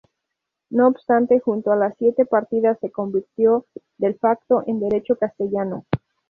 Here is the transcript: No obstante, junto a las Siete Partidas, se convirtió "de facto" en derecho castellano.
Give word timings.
No 0.71 0.87
obstante, 0.87 1.39
junto 1.41 1.71
a 1.71 1.75
las 1.75 1.95
Siete 1.99 2.25
Partidas, 2.25 2.75
se 2.81 2.89
convirtió 2.89 3.67
"de 3.99 4.15
facto" 4.15 4.63
en 4.65 4.79
derecho 4.79 5.15
castellano. 5.15 5.85